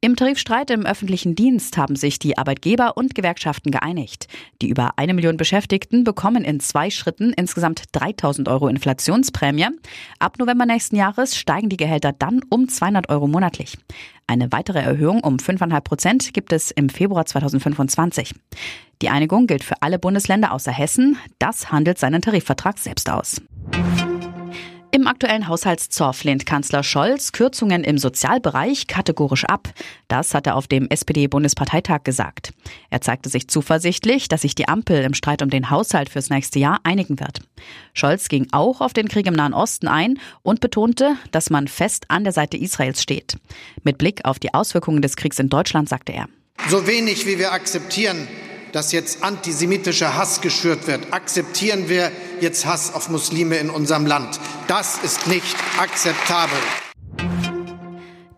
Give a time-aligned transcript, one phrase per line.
[0.00, 4.28] Im Tarifstreit im öffentlichen Dienst haben sich die Arbeitgeber und Gewerkschaften geeinigt.
[4.60, 9.68] Die über eine Million Beschäftigten bekommen in zwei Schritten insgesamt 3000 Euro Inflationsprämie.
[10.18, 13.78] Ab November nächsten Jahres steigen die Gehälter dann um 200 Euro monatlich.
[14.26, 18.34] Eine weitere Erhöhung um 5,5 Prozent gibt es im Februar 2025.
[19.00, 21.16] Die Einigung gilt für alle Bundesländer außer Hessen.
[21.38, 23.40] Das handelt seinen Tarifvertrag selbst aus.
[24.94, 29.66] Im aktuellen Haushaltszoff lehnt Kanzler Scholz Kürzungen im Sozialbereich kategorisch ab.
[30.06, 32.52] Das hat er auf dem SPD-Bundesparteitag gesagt.
[32.90, 36.60] Er zeigte sich zuversichtlich, dass sich die Ampel im Streit um den Haushalt fürs nächste
[36.60, 37.40] Jahr einigen wird.
[37.92, 42.04] Scholz ging auch auf den Krieg im Nahen Osten ein und betonte, dass man fest
[42.06, 43.36] an der Seite Israels steht.
[43.82, 46.28] Mit Blick auf die Auswirkungen des Kriegs in Deutschland sagte er.
[46.68, 48.28] So wenig wie wir akzeptieren,
[48.74, 52.10] dass jetzt antisemitischer Hass geschürt wird, akzeptieren wir
[52.40, 54.40] jetzt Hass auf Muslime in unserem Land.
[54.66, 56.58] Das ist nicht akzeptabel.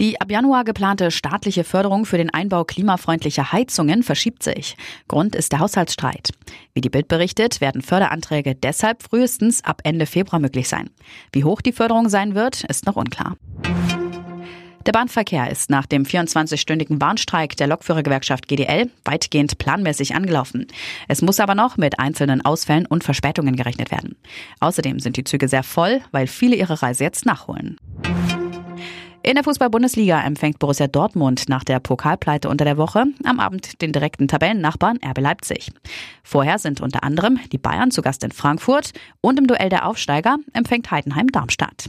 [0.00, 4.76] Die ab Januar geplante staatliche Förderung für den Einbau klimafreundlicher Heizungen verschiebt sich.
[5.06, 6.30] Grund ist der Haushaltsstreit.
[6.74, 10.90] Wie die Bild berichtet, werden Förderanträge deshalb frühestens ab Ende Februar möglich sein.
[11.32, 13.36] Wie hoch die Förderung sein wird, ist noch unklar.
[14.86, 20.66] Der Bahnverkehr ist nach dem 24-stündigen Bahnstreik der Lokführergewerkschaft GDL weitgehend planmäßig angelaufen.
[21.08, 24.16] Es muss aber noch mit einzelnen Ausfällen und Verspätungen gerechnet werden.
[24.60, 27.78] Außerdem sind die Züge sehr voll, weil viele ihre Reise jetzt nachholen.
[29.22, 33.90] In der Fußball-Bundesliga empfängt Borussia Dortmund nach der Pokalpleite unter der Woche am Abend den
[33.90, 35.72] direkten Tabellennachbarn RB Leipzig.
[36.22, 38.90] Vorher sind unter anderem die Bayern zu Gast in Frankfurt
[39.22, 41.88] und im Duell der Aufsteiger empfängt Heidenheim Darmstadt.